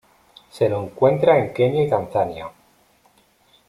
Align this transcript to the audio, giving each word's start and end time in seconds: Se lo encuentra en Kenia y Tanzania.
Se 0.49 0.67
lo 0.67 0.83
encuentra 0.83 1.37
en 1.37 1.53
Kenia 1.53 1.83
y 1.83 1.87
Tanzania. 1.87 2.51